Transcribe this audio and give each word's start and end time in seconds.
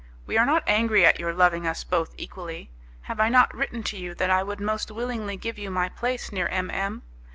We 0.25 0.35
are 0.35 0.47
not 0.47 0.63
angry 0.65 1.05
at 1.05 1.19
your 1.19 1.31
loving 1.31 1.67
us 1.67 1.83
both 1.83 2.15
equally. 2.17 2.71
Have 3.01 3.19
I 3.19 3.29
not 3.29 3.53
written 3.53 3.83
to 3.83 3.97
you 3.97 4.15
that 4.15 4.31
I 4.31 4.41
would 4.41 4.59
most 4.59 4.89
willingly 4.89 5.37
give 5.37 5.59
you 5.59 5.69
my 5.69 5.89
place 5.89 6.31
near 6.31 6.47
M 6.47 6.71
M 6.71 7.03